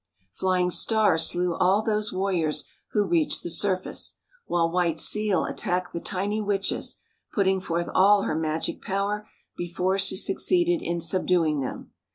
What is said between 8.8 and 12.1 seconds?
power before she succeeded in subduing them.